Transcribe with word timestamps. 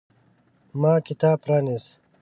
ما 0.81 0.93
کتاب 1.07 1.37
پرانیست. 1.43 1.89